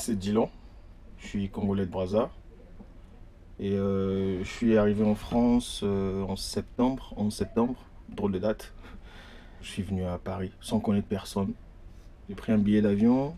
c'est 0.00 0.16
Dylan. 0.18 0.48
Je 1.18 1.28
suis 1.28 1.48
congolais 1.50 1.86
de 1.86 1.90
Brazza. 1.90 2.30
Et 3.60 3.72
euh, 3.72 4.42
je 4.42 4.48
suis 4.48 4.76
arrivé 4.78 5.04
en 5.04 5.14
France 5.14 5.82
euh, 5.84 6.22
en 6.22 6.34
septembre, 6.34 7.12
11 7.18 7.32
septembre, 7.32 7.74
drôle 8.08 8.32
de 8.32 8.38
date. 8.38 8.72
Je 9.60 9.68
suis 9.68 9.82
venu 9.82 10.04
à 10.04 10.16
Paris 10.16 10.50
sans 10.62 10.80
connaître 10.80 11.06
personne. 11.06 11.52
J'ai 12.28 12.34
pris 12.34 12.52
un 12.52 12.58
billet 12.58 12.80
d'avion. 12.80 13.36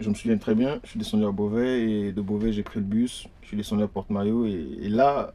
Je 0.00 0.08
me 0.08 0.14
souviens 0.14 0.38
très 0.38 0.54
bien, 0.54 0.80
je 0.82 0.90
suis 0.90 0.98
descendu 0.98 1.24
à 1.26 1.30
Beauvais 1.30 1.82
et 1.82 2.12
de 2.12 2.20
Beauvais 2.22 2.52
j'ai 2.52 2.62
pris 2.62 2.80
le 2.80 2.86
bus. 2.86 3.28
Je 3.42 3.48
suis 3.48 3.56
descendu 3.56 3.82
à 3.82 3.88
Porte-Maillot 3.88 4.46
et, 4.46 4.78
et 4.82 4.88
là, 4.88 5.34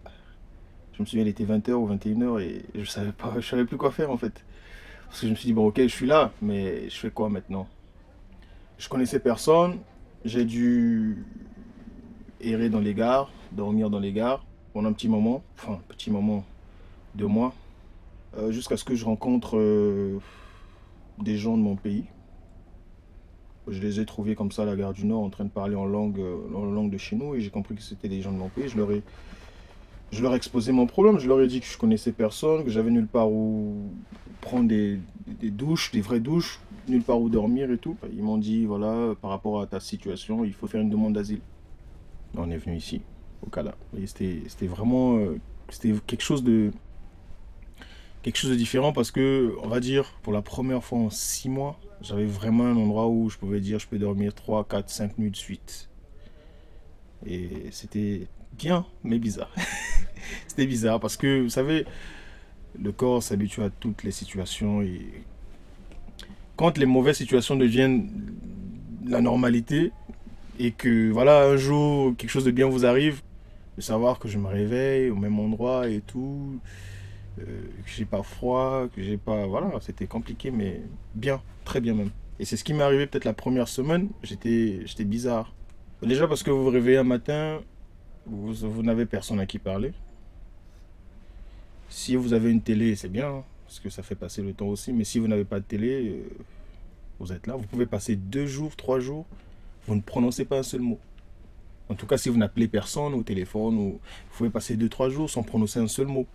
je 0.94 1.02
me 1.02 1.05
souviens, 1.05 1.23
il 1.23 1.30
était 1.30 1.46
20h 1.46 1.71
ou 1.73 1.88
21h 1.88 2.42
et 2.42 2.66
je 2.73 2.89
savais 2.89 3.12
savais 3.42 3.66
plus 3.66 3.78
quoi 3.78 3.92
faire 3.92 4.12
en 4.12 4.18
fait. 4.18 4.44
Parce 5.07 5.21
que 5.21 5.28
je 5.28 5.32
me 5.32 5.36
suis 5.38 5.46
dit, 5.48 5.54
bon 5.54 5.68
ok, 5.68 5.80
je 5.82 5.88
suis 5.88 6.07
là, 6.07 6.32
mais 6.42 6.89
je 6.89 6.98
fais 6.98 7.12
quoi 7.12 7.30
maintenant? 7.30 7.68
Je 8.78 8.89
connaissais 8.89 9.20
personne, 9.20 9.78
j'ai 10.26 10.44
dû 10.44 11.23
errer 12.41 12.70
dans 12.70 12.80
les 12.80 12.95
gares, 12.95 13.31
dormir 13.52 13.90
dans 13.90 14.00
les 14.00 14.12
gares 14.12 14.44
pendant 14.73 14.90
un 14.90 14.94
petit 14.94 15.08
moment, 15.08 15.44
enfin 15.55 15.80
petit 15.88 16.12
moment, 16.12 16.44
deux 17.13 17.27
mois, 17.27 17.54
euh, 18.38 18.52
jusqu'à 18.52 18.76
ce 18.76 18.84
que 18.84 18.95
je 18.95 19.05
rencontre 19.05 19.58
euh, 19.58 20.20
des 21.20 21.38
gens 21.38 21.55
de 21.55 21.62
mon 21.62 21.76
pays. 21.76 22.05
Je 23.67 23.80
les 23.80 24.00
ai 24.00 24.05
trouvés 24.05 24.36
comme 24.36 24.52
ça 24.52 24.64
à 24.64 24.66
la 24.66 24.76
gare 24.76 24.94
du 24.94 25.05
Nord 25.05 25.23
en 25.23 25.30
train 25.30 25.45
de 25.45 25.50
parler 25.50 25.76
en 25.76 25.86
langue, 25.86 26.20
euh, 26.20 26.38
en 26.55 26.66
langue 26.66 26.92
de 26.92 26.98
chez 26.98 27.16
nous 27.16 27.36
et 27.36 27.42
j'ai 27.42 27.50
compris 27.50 27.76
que 27.76 27.81
c'était 27.81 28.09
des 28.09 28.22
gens 28.22 28.31
de 28.31 28.38
mon 28.38 28.50
pays. 28.50 28.67
Je 28.67 28.78
leur, 28.78 28.92
ai, 28.92 29.03
je 30.12 30.22
leur 30.22 30.34
ai 30.34 30.38
exposé 30.38 30.72
mon 30.72 30.86
problème, 30.86 31.20
je 31.20 31.27
leur 31.27 31.41
ai 31.41 31.48
dit 31.48 31.59
que 31.59 31.66
je 31.66 31.77
connaissais 31.77 32.12
personne, 32.12 32.64
que 32.64 32.70
j'avais 32.70 32.91
nulle 32.91 33.08
part 33.08 33.30
où 33.32 33.90
prendre 34.41 34.68
des, 34.68 35.00
des 35.28 35.50
douches, 35.50 35.91
des 35.91 36.02
vraies 36.02 36.20
douches, 36.20 36.59
nulle 36.88 37.04
part 37.04 37.20
où 37.20 37.30
dormir 37.30 37.72
et 37.72 37.78
tout. 37.78 37.98
Ils 38.14 38.23
m'ont 38.23 38.38
dit, 38.38 38.66
voilà, 38.66 39.16
par 39.22 39.31
rapport 39.31 39.62
à 39.62 39.68
ta 39.68 39.80
situation, 39.80 40.45
il 40.45 40.54
faut 40.54 40.68
faire 40.68 40.81
une 40.81 40.90
demande 40.90 41.14
d'asile. 41.14 41.41
On 42.38 42.50
est 42.50 42.58
venu 42.58 42.76
ici, 42.76 43.02
au 43.45 43.50
c'était 44.06 44.42
c'était 44.48 44.67
vraiment 44.67 45.17
euh, 45.17 45.39
c'était 45.70 45.94
quelque 46.06 46.23
chose 46.23 46.44
de 46.44 46.72
quelque 48.23 48.38
chose 48.38 48.50
de 48.50 48.56
différent 48.56 48.92
parce 48.92 49.11
que, 49.11 49.56
on 49.61 49.67
va 49.67 49.80
dire, 49.80 50.11
pour 50.23 50.33
la 50.33 50.42
première 50.42 50.83
fois 50.83 50.98
en 51.00 51.09
six 51.09 51.48
mois, 51.48 51.80
j'avais 52.02 52.26
vraiment 52.26 52.66
un 52.66 52.76
endroit 52.76 53.08
où 53.08 53.30
je 53.30 53.38
pouvais 53.38 53.59
dire 53.59 53.80
je 53.80 53.88
peux 53.88 54.00
dormir 54.00 54.33
3, 54.33 54.66
4, 54.66 54.89
5 54.89 55.17
nuits 55.20 55.31
de 55.31 55.36
suite. 55.36 55.89
Et 57.25 57.49
c'était 57.71 58.27
bien, 58.58 58.85
mais 59.03 59.19
bizarre. 59.19 59.53
c'était 60.47 60.67
bizarre 60.67 60.99
parce 60.99 61.17
que, 61.17 61.41
vous 61.41 61.49
savez, 61.49 61.85
le 62.81 62.91
corps 62.91 63.23
s'habitue 63.23 63.61
à 63.61 63.69
toutes 63.69 64.03
les 64.03 64.11
situations 64.11 64.81
et 64.81 65.02
quand 66.55 66.77
les 66.77 66.86
mauvaises 66.86 67.17
situations 67.17 67.55
deviennent 67.55 68.09
la 69.05 69.21
normalité 69.21 69.91
et 70.59 70.71
que 70.71 71.09
voilà 71.11 71.43
un 71.43 71.58
jour 71.58 72.16
quelque 72.17 72.30
chose 72.30 72.45
de 72.45 72.52
bien 72.52 72.67
vous 72.67 72.86
arrive, 72.86 73.21
de 73.77 73.81
savoir 73.81 74.19
que 74.19 74.27
je 74.27 74.38
me 74.38 74.47
réveille 74.47 75.09
au 75.09 75.16
même 75.16 75.38
endroit 75.39 75.89
et 75.89 76.02
tout, 76.02 76.59
euh, 77.39 77.43
que 77.43 77.91
j'ai 77.91 78.05
pas 78.05 78.23
froid, 78.23 78.88
que 78.95 79.02
j'ai 79.03 79.17
pas 79.17 79.45
voilà, 79.45 79.71
c'était 79.81 80.08
compliqué 80.08 80.52
mais 80.52 80.81
bien, 81.13 81.41
très 81.66 81.81
bien 81.81 81.93
même. 81.93 82.11
Et 82.39 82.45
c'est 82.45 82.58
ce 82.58 82.63
qui 82.63 82.73
m'est 82.73 82.83
arrivé 82.83 83.08
peut-être 83.08 83.25
la 83.25 83.33
première 83.33 83.67
semaine, 83.67 84.09
j'étais 84.23 84.83
bizarre. 84.99 85.53
Déjà 86.02 86.28
parce 86.28 86.44
que 86.44 86.52
vous 86.52 86.64
vous 86.64 86.70
réveillez 86.70 86.98
un 86.98 87.04
matin, 87.04 87.62
vous, 88.26 88.84
n'avez 88.84 89.06
personne 89.06 89.40
à 89.40 89.46
qui 89.46 89.60
parler. 89.60 89.94
Si 91.90 92.16
vous 92.16 92.34
avez 92.34 92.52
une 92.52 92.62
télé, 92.62 92.96
c'est 92.96 93.10
bien, 93.10 93.30
hein, 93.30 93.44
parce 93.66 93.80
que 93.80 93.90
ça 93.90 94.04
fait 94.04 94.16
passer 94.16 94.42
le 94.42 94.54
temps 94.54 94.68
aussi. 94.68 94.94
Mais 94.94 95.04
si 95.04 95.20
vous 95.20 95.28
n'avez 95.28 95.46
pas 95.46 95.60
de 95.60 95.66
télé, 95.66 96.10
euh, 96.10 96.23
vous 97.20 97.32
êtes 97.32 97.48
là. 97.48 97.56
Vous 97.56 97.66
pouvez 97.66 97.86
passer 97.86 98.16
deux 98.16 98.46
jours, 98.46 98.76
trois 98.76 99.00
jours, 99.00 99.26
vous 99.88 99.96
ne 99.96 100.02
prononcez 100.02 100.46
pas 100.46 100.60
un 100.60 100.64
seul 100.64 100.82
mot. 100.82 101.00
En 101.88 101.96
tout 101.96 102.08
cas, 102.08 102.18
si 102.18 102.30
vous 102.30 102.38
n'appelez 102.38 102.68
personne 102.68 103.14
au 103.14 103.23
téléphone, 103.23 103.78
ou, 103.78 103.90
vous 103.92 104.38
pouvez 104.38 104.50
passer 104.50 104.76
deux, 104.76 104.90
trois 104.90 105.10
jours 105.10 105.30
sans 105.30 105.44
prononcer 105.44 105.80
un 105.80 105.88
seul 105.88 106.08
mot. 106.08 106.26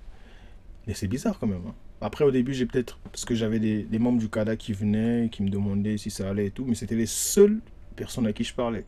Mais 0.87 0.94
c'est 0.94 1.09
bizarre 1.09 1.38
quand 1.38 1.47
même. 1.47 1.62
hein. 1.69 1.75
Après, 2.00 2.25
au 2.25 2.31
début, 2.31 2.54
j'ai 2.54 2.66
peut-être. 2.66 2.99
Parce 3.04 3.25
que 3.25 3.34
j'avais 3.34 3.59
des, 3.59 3.82
des 3.82 3.99
membres 3.99 4.19
du 4.19 4.28
CADA 4.28 4.56
qui 4.56 4.72
venaient, 4.72 5.28
qui 5.31 5.43
me 5.43 5.50
demandaient 5.50 5.99
si 5.99 6.10
ça 6.10 6.31
allait 6.31 6.47
et 6.47 6.50
tout, 6.50 6.65
mais 6.65 6.75
c'était 6.75 6.94
les 6.97 7.06
seules 7.06 7.60
personnes 7.97 8.26
à 8.26 8.32
qui 8.32 8.44
je 8.44 8.54
parlais. 8.54 8.87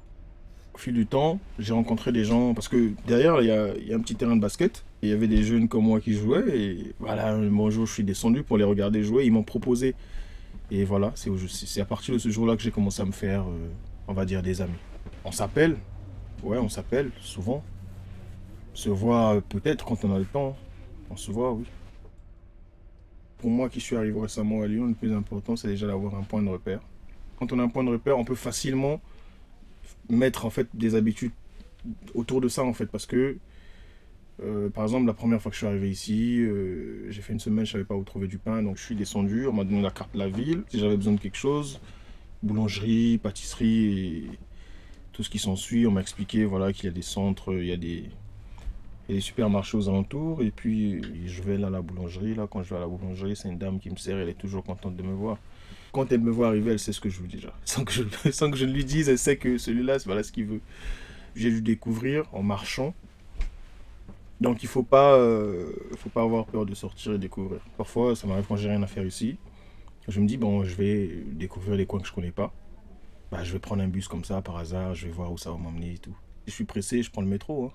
Au 0.74 0.78
fil 0.78 0.94
du 0.94 1.06
temps, 1.06 1.38
j'ai 1.58 1.74
rencontré 1.74 2.12
des 2.12 2.24
gens. 2.24 2.54
Parce 2.54 2.68
que 2.68 2.92
derrière, 3.06 3.40
il 3.40 3.48
y 3.48 3.92
a, 3.92 3.96
un 3.96 4.00
petit 4.00 4.14
terrain 4.14 4.36
de 4.36 4.40
basket. 4.40 4.84
Et 5.02 5.06
il 5.06 5.10
y 5.10 5.12
avait 5.12 5.28
des 5.28 5.42
jeunes 5.42 5.68
comme 5.68 5.84
moi 5.84 6.00
qui 6.00 6.14
jouaient. 6.14 6.56
Et 6.56 6.94
voilà, 6.98 7.32
un 7.34 7.70
jour, 7.70 7.86
je 7.86 7.92
suis 7.92 8.04
descendu 8.04 8.42
pour 8.42 8.58
les 8.58 8.64
regarder 8.64 9.02
jouer. 9.02 9.24
Ils 9.24 9.32
m'ont 9.32 9.42
proposé. 9.42 9.94
Et 10.70 10.84
voilà, 10.84 11.12
c'est 11.14 11.80
à 11.80 11.84
partir 11.84 12.14
de 12.14 12.18
ce 12.18 12.30
jour-là 12.30 12.56
que 12.56 12.62
j'ai 12.62 12.70
commencé 12.70 13.02
à 13.02 13.04
me 13.04 13.12
faire, 13.12 13.42
euh, 13.42 13.68
on 14.08 14.14
va 14.14 14.24
dire, 14.24 14.42
des 14.42 14.62
amis. 14.62 14.72
On 15.24 15.32
s'appelle. 15.32 15.76
Ouais, 16.42 16.58
on 16.58 16.68
s'appelle 16.68 17.10
souvent. 17.20 17.62
On 18.72 18.76
se 18.76 18.88
voit 18.88 19.42
peut-être 19.48 19.84
quand 19.84 20.02
on 20.04 20.14
a 20.14 20.18
le 20.18 20.24
temps. 20.24 20.56
On 21.10 21.16
se 21.16 21.30
voit, 21.30 21.52
oui. 21.52 21.64
Pour 23.36 23.50
moi 23.50 23.68
qui 23.68 23.80
suis 23.80 23.96
arrivé 23.96 24.18
récemment 24.18 24.62
à 24.62 24.66
Lyon, 24.66 24.86
le 24.86 24.94
plus 24.94 25.12
important, 25.12 25.56
c'est 25.56 25.68
déjà 25.68 25.86
d'avoir 25.86 26.14
un 26.14 26.22
point 26.22 26.40
de 26.40 26.48
repère. 26.48 26.80
Quand 27.38 27.52
on 27.52 27.58
a 27.58 27.62
un 27.62 27.68
point 27.68 27.84
de 27.84 27.90
repère, 27.90 28.16
on 28.18 28.24
peut 28.24 28.34
facilement 28.34 29.00
mettre 30.08 30.46
en 30.46 30.50
fait 30.50 30.68
des 30.74 30.94
habitudes 30.94 31.32
autour 32.14 32.40
de 32.40 32.48
ça 32.48 32.62
en 32.62 32.72
fait 32.72 32.86
parce 32.86 33.06
que 33.06 33.36
euh, 34.42 34.70
par 34.70 34.84
exemple 34.84 35.06
la 35.06 35.12
première 35.12 35.40
fois 35.40 35.50
que 35.50 35.54
je 35.54 35.58
suis 35.58 35.66
arrivé 35.66 35.90
ici 35.90 36.40
euh, 36.40 37.10
j'ai 37.10 37.22
fait 37.22 37.32
une 37.32 37.40
semaine 37.40 37.66
je 37.66 37.72
savais 37.72 37.84
pas 37.84 37.94
où 37.94 38.04
trouver 38.04 38.28
du 38.28 38.38
pain 38.38 38.62
donc 38.62 38.76
je 38.78 38.82
suis 38.82 38.94
descendu 38.94 39.46
on 39.46 39.52
m'a 39.52 39.64
donné 39.64 39.82
la 39.82 39.90
carte 39.90 40.12
de 40.14 40.18
la 40.18 40.28
ville. 40.28 40.62
Si 40.68 40.78
j'avais 40.78 40.96
besoin 40.96 41.14
de 41.14 41.20
quelque 41.20 41.36
chose 41.36 41.80
boulangerie 42.42 43.18
pâtisserie 43.18 43.86
et 43.98 44.30
tout 45.12 45.22
ce 45.22 45.30
qui 45.30 45.38
s'ensuit 45.38 45.86
on 45.86 45.90
m'a 45.90 46.00
expliqué 46.00 46.44
voilà 46.44 46.72
qu'il 46.72 46.84
y 46.84 46.88
a 46.88 46.92
des 46.92 47.02
centres 47.02 47.52
il 47.54 47.66
y 47.66 47.72
a 47.72 47.76
des 47.76 48.04
il 49.08 49.10
y 49.10 49.12
a 49.12 49.14
des 49.16 49.20
supermarchés 49.20 49.76
aux 49.76 49.88
alentours. 49.88 50.42
Et 50.42 50.52
puis 50.52 51.02
je 51.26 51.42
vais 51.42 51.58
là 51.58 51.66
à 51.66 51.70
la 51.70 51.82
boulangerie 51.82 52.34
là 52.34 52.46
quand 52.48 52.62
je 52.62 52.70
vais 52.70 52.76
à 52.76 52.80
la 52.80 52.86
boulangerie 52.86 53.36
c'est 53.36 53.48
une 53.48 53.58
dame 53.58 53.80
qui 53.80 53.90
me 53.90 53.96
sert 53.96 54.16
elle 54.16 54.28
est 54.28 54.38
toujours 54.38 54.62
contente 54.62 54.96
de 54.96 55.02
me 55.02 55.12
voir 55.12 55.38
quand 55.92 56.10
elle 56.12 56.20
me 56.20 56.30
voit 56.30 56.48
arriver, 56.48 56.72
elle 56.72 56.78
sait 56.78 56.92
ce 56.92 57.00
que 57.00 57.08
je 57.08 57.20
veux 57.20 57.28
déjà. 57.28 57.52
Sans 57.64 57.84
que 57.84 57.92
je, 57.92 58.02
sans 58.30 58.50
que 58.50 58.56
je 58.56 58.64
ne 58.64 58.72
lui 58.72 58.84
dise, 58.84 59.08
elle 59.08 59.18
sait 59.18 59.36
que 59.36 59.58
celui-là, 59.58 59.98
c'est 59.98 60.06
voilà 60.06 60.22
ce 60.22 60.32
qu'il 60.32 60.46
veut. 60.46 60.60
J'ai 61.34 61.50
dû 61.50 61.62
découvrir 61.62 62.24
en 62.32 62.42
marchant. 62.42 62.94
Donc 64.40 64.62
il 64.62 64.68
faut 64.68 64.86
euh, 64.92 65.72
faut 65.96 66.10
pas 66.10 66.22
avoir 66.22 66.46
peur 66.46 66.66
de 66.66 66.74
sortir 66.74 67.12
et 67.12 67.18
découvrir. 67.18 67.60
Parfois, 67.76 68.16
ça 68.16 68.26
m'arrive 68.26 68.44
quand 68.48 68.56
j'ai 68.56 68.68
rien 68.68 68.82
à 68.82 68.86
faire 68.86 69.04
ici. 69.04 69.36
Je 70.08 70.20
me 70.20 70.26
dis, 70.26 70.36
bon, 70.36 70.64
je 70.64 70.74
vais 70.74 71.24
découvrir 71.32 71.76
des 71.76 71.86
coins 71.86 72.00
que 72.00 72.08
je 72.08 72.12
connais 72.12 72.32
pas. 72.32 72.52
Bah, 73.30 73.44
je 73.44 73.52
vais 73.52 73.60
prendre 73.60 73.82
un 73.82 73.88
bus 73.88 74.08
comme 74.08 74.24
ça 74.24 74.42
par 74.42 74.56
hasard, 74.56 74.94
je 74.94 75.06
vais 75.06 75.12
voir 75.12 75.32
où 75.32 75.38
ça 75.38 75.50
va 75.50 75.56
m'emmener 75.56 75.94
et 75.94 75.98
tout. 75.98 76.14
Je 76.46 76.52
suis 76.52 76.64
pressé, 76.64 77.02
je 77.02 77.10
prends 77.10 77.22
le 77.22 77.28
métro. 77.28 77.66
hein. 77.66 77.72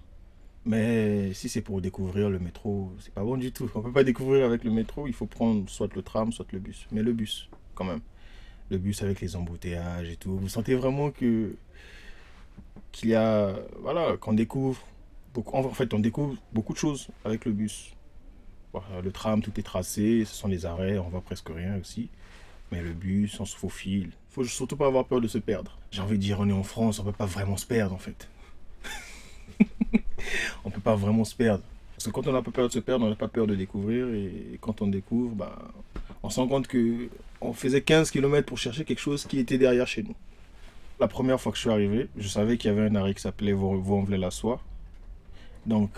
Mais 0.65 1.33
si 1.33 1.47
c'est 1.47 1.61
pour 1.61 1.79
découvrir 1.79 2.29
le 2.29 2.39
métro, 2.39 2.91
c'est 2.99 3.13
pas 3.13 3.23
bon 3.23 3.37
du 3.37 3.53
tout. 3.53 3.71
On 3.75 3.81
peut 3.81 3.93
pas 3.93 4.03
découvrir 4.03 4.45
avec 4.45 4.65
le 4.65 4.71
métro, 4.71 5.07
il 5.07 5.13
faut 5.13 5.25
prendre 5.25 5.69
soit 5.69 5.93
le 5.95 6.01
tram, 6.01 6.33
soit 6.33 6.51
le 6.51 6.59
bus. 6.59 6.85
Mais 6.91 7.01
le 7.01 7.13
bus, 7.13 7.49
quand 7.77 7.85
même. 7.85 8.01
Le 8.69 8.77
bus 8.77 9.01
avec 9.03 9.21
les 9.21 9.35
embouteillages 9.35 10.09
et 10.09 10.17
tout. 10.17 10.37
Vous 10.37 10.49
sentez 10.49 10.75
vraiment 10.75 11.11
que 11.11 11.55
qu'il 12.91 13.09
y 13.09 13.15
a 13.15 13.55
voilà 13.81 14.17
qu'on 14.17 14.33
découvre 14.33 14.81
beaucoup. 15.33 15.55
En 15.55 15.69
fait, 15.69 15.93
on 15.93 15.99
découvre 15.99 16.35
beaucoup 16.51 16.73
de 16.73 16.77
choses 16.77 17.07
avec 17.23 17.45
le 17.45 17.51
bus. 17.51 17.93
Le 19.03 19.11
tram, 19.11 19.41
tout 19.41 19.57
est 19.59 19.63
tracé, 19.63 20.23
ce 20.25 20.35
sont 20.35 20.47
les 20.47 20.65
arrêts, 20.65 20.99
on 20.99 21.09
voit 21.09 21.21
presque 21.21 21.49
rien 21.49 21.79
aussi. 21.79 22.09
Mais 22.71 22.81
le 22.81 22.93
bus, 22.93 23.39
on 23.39 23.45
se 23.45 23.55
faufile. 23.55 24.11
Faut 24.29 24.43
surtout 24.43 24.77
pas 24.77 24.85
avoir 24.85 25.05
peur 25.05 25.19
de 25.19 25.27
se 25.27 25.39
perdre. 25.39 25.79
J'ai 25.89 26.01
envie 26.01 26.17
de 26.17 26.21
dire, 26.21 26.39
on 26.39 26.47
est 26.47 26.53
en 26.53 26.63
France, 26.63 26.99
on 26.99 27.03
peut 27.03 27.11
pas 27.11 27.25
vraiment 27.25 27.57
se 27.57 27.65
perdre 27.65 27.95
en 27.95 27.97
fait. 27.97 28.29
on 30.65 30.69
peut 30.69 30.81
pas 30.81 30.95
vraiment 30.95 31.23
se 31.23 31.33
perdre. 31.33 31.63
Parce 31.95 32.05
que 32.05 32.11
quand 32.11 32.27
on 32.27 32.33
n'a 32.33 32.43
pas 32.43 32.51
peur 32.51 32.67
de 32.67 32.73
se 32.73 32.79
perdre, 32.79 33.05
on 33.05 33.09
n'a 33.09 33.15
pas 33.15 33.27
peur 33.27 33.47
de 33.47 33.55
découvrir. 33.55 34.07
Et 34.13 34.59
quand 34.61 34.81
on 34.83 34.87
découvre, 34.87 35.33
bah, 35.33 35.57
on 36.21 36.29
se 36.29 36.39
rend 36.39 36.47
compte 36.47 36.67
que 36.67 37.09
on 37.41 37.53
faisait 37.53 37.81
15 37.81 38.11
km 38.11 38.45
pour 38.45 38.57
chercher 38.57 38.83
quelque 38.83 38.99
chose 38.99 39.25
qui 39.25 39.39
était 39.39 39.57
derrière 39.57 39.87
chez 39.87 40.03
nous. 40.03 40.15
La 40.99 41.07
première 41.07 41.39
fois 41.39 41.51
que 41.51 41.57
je 41.57 41.61
suis 41.61 41.69
arrivé, 41.69 42.09
je 42.17 42.27
savais 42.27 42.57
qu'il 42.57 42.71
y 42.71 42.73
avait 42.73 42.87
un 42.87 42.95
arrêt 42.95 43.13
qui 43.13 43.21
s'appelait 43.21 43.53
Vaux-en-Velay-la-Soie. 43.53 44.59
Donc, 45.65 45.91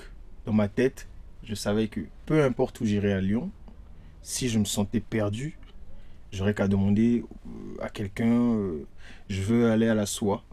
dans 0.46 0.54
ma 0.54 0.68
tête, 0.68 1.08
je 1.44 1.56
savais 1.56 1.88
que 1.88 2.02
peu 2.26 2.44
importe 2.44 2.82
où 2.82 2.86
j'irais 2.86 3.14
à 3.14 3.22
Lyon, 3.22 3.50
si 4.22 4.50
je 4.50 4.60
me 4.60 4.66
sentais 4.66 5.00
perdu, 5.00 5.58
j'aurais 6.34 6.54
qu'à 6.54 6.68
demander 6.68 7.24
euh, 7.24 7.82
à 7.82 7.90
quelqu'un 7.90 8.56
euh, 8.56 8.86
je 9.30 9.42
veux 9.42 9.72
aller 9.72 9.88
à 9.88 9.96
la 9.96 10.06
soie. 10.06 10.44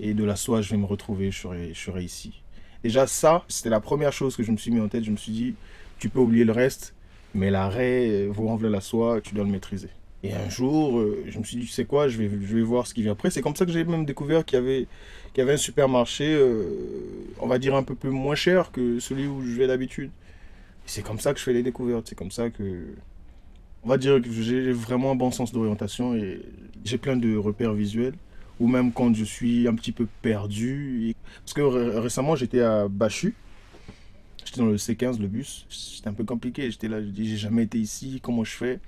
Et 0.00 0.14
de 0.14 0.24
la 0.24 0.36
soie, 0.36 0.60
je 0.62 0.70
vais 0.70 0.76
me 0.76 0.86
retrouver, 0.86 1.30
je 1.30 1.72
serai, 1.74 2.04
ici. 2.04 2.42
Déjà, 2.82 3.06
ça, 3.06 3.44
c'était 3.48 3.70
la 3.70 3.80
première 3.80 4.12
chose 4.12 4.36
que 4.36 4.42
je 4.42 4.50
me 4.50 4.56
suis 4.56 4.70
mis 4.70 4.80
en 4.80 4.88
tête. 4.88 5.04
Je 5.04 5.10
me 5.10 5.16
suis 5.16 5.32
dit, 5.32 5.54
tu 5.98 6.08
peux 6.08 6.18
oublier 6.18 6.44
le 6.44 6.52
reste, 6.52 6.94
mais 7.34 7.50
l'arrêt, 7.50 8.26
vous 8.26 8.48
renvoie 8.48 8.68
la 8.68 8.80
soie, 8.80 9.20
tu 9.20 9.34
dois 9.34 9.44
le 9.44 9.50
maîtriser. 9.50 9.90
Et 10.24 10.32
un 10.34 10.48
jour, 10.48 10.98
euh, 10.98 11.24
je 11.28 11.38
me 11.38 11.44
suis 11.44 11.56
dit, 11.56 11.66
tu 11.66 11.72
sais 11.72 11.84
quoi, 11.84 12.08
je 12.08 12.16
vais, 12.16 12.30
je 12.30 12.56
vais 12.56 12.62
voir 12.62 12.86
ce 12.86 12.94
qui 12.94 13.02
vient 13.02 13.12
après. 13.12 13.30
C'est 13.30 13.42
comme 13.42 13.56
ça 13.56 13.66
que 13.66 13.72
j'ai 13.72 13.84
même 13.84 14.04
découvert 14.04 14.44
qu'il 14.44 14.56
y 14.56 14.62
avait, 14.62 14.86
qu'il 15.32 15.38
y 15.38 15.40
avait 15.42 15.54
un 15.54 15.56
supermarché, 15.56 16.32
euh, 16.32 16.64
on 17.40 17.48
va 17.48 17.58
dire 17.58 17.74
un 17.74 17.82
peu 17.82 17.94
plus 17.96 18.10
moins 18.10 18.36
cher 18.36 18.70
que 18.70 19.00
celui 19.00 19.26
où 19.26 19.42
je 19.42 19.56
vais 19.56 19.66
d'habitude. 19.66 20.10
C'est 20.86 21.02
comme 21.02 21.18
ça 21.18 21.32
que 21.32 21.38
je 21.40 21.44
fais 21.44 21.52
les 21.52 21.62
découvertes. 21.62 22.06
C'est 22.08 22.14
comme 22.14 22.30
ça 22.30 22.50
que, 22.50 22.86
on 23.84 23.88
va 23.88 23.98
dire 23.98 24.20
que 24.22 24.30
j'ai 24.30 24.72
vraiment 24.72 25.12
un 25.12 25.16
bon 25.16 25.30
sens 25.32 25.52
d'orientation 25.52 26.14
et 26.14 26.40
j'ai 26.84 26.98
plein 26.98 27.16
de 27.16 27.36
repères 27.36 27.72
visuels 27.72 28.14
ou 28.60 28.68
même 28.68 28.92
quand 28.92 29.12
je 29.14 29.24
suis 29.24 29.66
un 29.66 29.74
petit 29.74 29.92
peu 29.92 30.06
perdu. 30.22 31.14
Parce 31.44 31.54
que 31.54 31.62
récemment, 31.98 32.36
j'étais 32.36 32.60
à 32.60 32.86
Bachu. 32.88 33.34
J'étais 34.44 34.60
dans 34.60 34.66
le 34.66 34.76
C15, 34.76 35.20
le 35.20 35.26
bus. 35.26 35.66
C'était 35.68 36.08
un 36.08 36.12
peu 36.12 36.24
compliqué. 36.24 36.70
J'étais 36.70 36.88
là, 36.88 37.00
je 37.00 37.06
dis, 37.06 37.28
j'ai 37.28 37.36
jamais 37.36 37.64
été 37.64 37.78
ici, 37.78 38.20
comment 38.22 38.44
je 38.44 38.52
fais? 38.52 38.80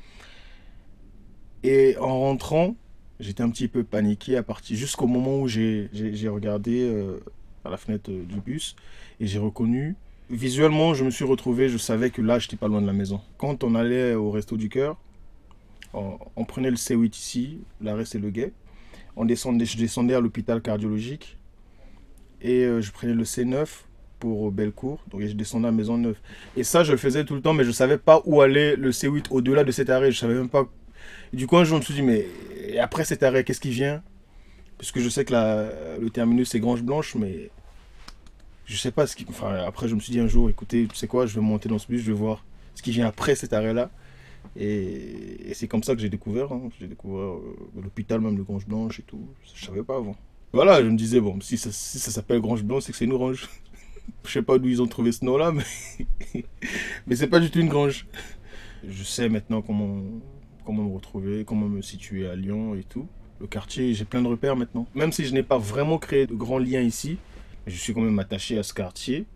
Et 1.64 1.96
en 1.98 2.20
rentrant, 2.20 2.76
j'étais 3.20 3.42
un 3.42 3.48
petit 3.48 3.68
peu 3.68 3.84
paniqué 3.84 4.36
à 4.36 4.42
partir 4.42 4.76
jusqu'au 4.76 5.06
moment 5.06 5.40
où 5.40 5.48
j'ai 5.48 5.88
regardé 6.28 6.82
euh, 6.82 7.20
à 7.64 7.70
la 7.70 7.78
fenêtre 7.78 8.10
euh, 8.10 8.22
du 8.24 8.38
bus 8.40 8.76
et 9.18 9.26
j'ai 9.26 9.38
reconnu. 9.38 9.96
Visuellement, 10.28 10.92
je 10.92 11.04
me 11.04 11.10
suis 11.10 11.24
retrouvé, 11.24 11.70
je 11.70 11.78
savais 11.78 12.10
que 12.10 12.20
là, 12.20 12.38
j'étais 12.38 12.56
pas 12.56 12.68
loin 12.68 12.82
de 12.82 12.86
la 12.86 12.92
maison. 12.92 13.22
Quand 13.38 13.64
on 13.64 13.74
allait 13.74 14.14
au 14.14 14.30
Resto 14.30 14.58
du 14.58 14.68
Cœur, 14.68 14.98
on, 15.94 16.44
prenait 16.44 16.70
le 16.70 16.76
C8 16.76 17.16
ici, 17.16 17.58
l'arrêt 17.80 18.04
c'est 18.04 18.18
le 18.18 18.30
guet. 18.30 18.52
On 19.16 19.24
descendait, 19.24 19.64
je 19.64 19.78
descendais 19.78 20.14
à 20.14 20.20
l'hôpital 20.20 20.60
cardiologique 20.60 21.38
et 22.42 22.64
euh, 22.64 22.82
je 22.82 22.92
prenais 22.92 23.14
le 23.14 23.24
C9 23.24 23.66
pour 24.18 24.50
Bellecour. 24.52 24.98
Donc 25.10 25.22
je 25.22 25.32
descendais 25.32 25.68
à 25.68 25.72
Maison 25.72 25.96
Neuve. 25.96 26.18
Et 26.56 26.64
ça, 26.64 26.84
je 26.84 26.92
le 26.92 26.98
faisais 26.98 27.24
tout 27.24 27.34
le 27.34 27.40
temps, 27.40 27.54
mais 27.54 27.64
je 27.64 27.70
savais 27.70 27.96
pas 27.96 28.20
où 28.26 28.42
allait 28.42 28.76
le 28.76 28.90
C8 28.90 29.26
au-delà 29.30 29.64
de 29.64 29.70
cet 29.70 29.88
arrêt. 29.88 30.12
Je 30.12 30.18
savais 30.18 30.34
même 30.34 30.50
pas. 30.50 30.68
Du 31.32 31.46
coup, 31.46 31.56
un 31.56 31.64
jour, 31.64 31.76
je 31.76 31.80
me 31.80 31.84
suis 31.84 31.94
dit, 31.94 32.02
mais 32.02 32.78
après 32.78 33.04
cet 33.04 33.22
arrêt, 33.22 33.44
qu'est-ce 33.44 33.60
qui 33.60 33.70
vient? 33.70 34.02
Puisque 34.78 35.00
je 35.00 35.08
sais 35.08 35.24
que 35.24 35.32
le 36.00 36.10
terminus 36.10 36.50
c'est 36.50 36.60
Grange 36.60 36.82
Blanche, 36.82 37.14
mais 37.14 37.50
je 38.66 38.76
sais 38.76 38.90
pas 38.90 39.06
ce 39.06 39.16
qui. 39.16 39.26
Enfin, 39.28 39.54
après, 39.66 39.88
je 39.88 39.94
me 39.94 40.00
suis 40.00 40.12
dit 40.12 40.20
un 40.20 40.26
jour, 40.26 40.48
écoutez, 40.50 40.86
tu 40.86 40.96
sais 40.96 41.06
quoi, 41.06 41.26
je 41.26 41.34
vais 41.34 41.40
monter 41.40 41.68
dans 41.68 41.78
ce 41.78 41.86
bus, 41.86 42.02
je 42.02 42.12
vais 42.12 42.18
voir 42.18 42.44
ce 42.74 42.82
qui 42.82 42.90
vient 42.90 43.06
après 43.06 43.34
cet 43.34 43.52
arrêt-là. 43.52 43.90
Et, 44.56 45.52
c'est 45.54 45.68
comme 45.68 45.82
ça 45.82 45.94
que 45.94 46.00
j'ai 46.00 46.08
découvert. 46.08 46.52
Hein. 46.52 46.68
J'ai 46.80 46.86
découvert 46.86 47.34
euh, 47.34 47.56
l'hôpital, 47.82 48.20
même 48.20 48.36
le 48.36 48.42
Grange 48.42 48.66
Blanche 48.66 49.00
et 49.00 49.02
tout. 49.02 49.26
Je 49.54 49.64
savais 49.64 49.82
pas 49.82 49.96
avant. 49.96 50.16
Voilà, 50.52 50.82
je 50.82 50.88
me 50.88 50.96
disais, 50.96 51.20
bon, 51.20 51.40
si 51.40 51.58
ça, 51.58 51.70
s'appelle 51.72 52.40
Grange 52.40 52.62
Blanche, 52.62 52.84
c'est 52.84 52.92
que 52.92 52.98
c'est 52.98 53.04
une 53.04 53.14
grange. 53.14 53.48
je 54.24 54.30
sais 54.30 54.42
pas 54.42 54.58
d'où 54.58 54.68
ils 54.68 54.80
ont 54.80 54.86
trouvé 54.86 55.12
ce 55.12 55.24
nom-là, 55.24 55.52
mais, 55.52 56.44
mais 57.06 57.16
c'est 57.16 57.26
pas 57.26 57.40
du 57.40 57.50
tout 57.50 57.58
une 57.58 57.68
grange. 57.68 58.06
Je 58.86 59.02
sais 59.02 59.28
maintenant 59.28 59.62
comment, 59.62 60.02
comment 60.64 60.82
me 60.84 60.94
retrouver, 60.94 61.44
comment 61.44 61.68
me 61.68 61.82
situer 61.82 62.28
à 62.28 62.34
Lyon 62.34 62.74
et 62.74 62.84
tout. 62.84 63.06
Le 63.40 63.46
quartier, 63.46 63.94
j'ai 63.94 64.04
plein 64.04 64.22
de 64.22 64.28
repères 64.28 64.56
maintenant. 64.56 64.86
Même 64.94 65.12
si 65.12 65.24
je 65.24 65.34
n'ai 65.34 65.42
pas 65.42 65.58
vraiment 65.58 65.98
créé 65.98 66.26
de 66.26 66.34
grands 66.34 66.58
liens 66.58 66.80
ici, 66.80 67.18
je 67.66 67.76
suis 67.76 67.92
quand 67.92 68.00
même 68.00 68.18
attaché 68.18 68.58
à 68.58 68.62
ce 68.62 68.72
quartier, 68.72 69.26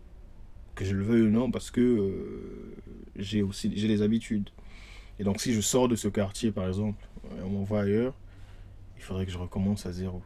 que 0.74 0.84
je 0.84 0.94
le 0.94 1.04
veuille 1.04 1.22
ou 1.22 1.30
non, 1.30 1.50
parce 1.50 1.70
que 1.70 1.80
euh, 1.80 2.76
j'ai 3.16 3.42
aussi 3.42 3.72
j'ai 3.74 3.88
des 3.88 4.02
habitudes. 4.02 4.50
Et 5.18 5.24
donc 5.24 5.40
si 5.40 5.52
je 5.52 5.60
sors 5.60 5.88
de 5.88 5.96
ce 5.96 6.08
quartier, 6.08 6.52
par 6.52 6.68
exemple, 6.68 7.04
et 7.36 7.42
on 7.42 7.50
m'envoie 7.50 7.80
ailleurs, 7.80 8.14
il 8.96 9.02
faudrait 9.02 9.26
que 9.26 9.32
je 9.32 9.38
recommence 9.38 9.86
à 9.86 9.92
zéro. 9.92 10.22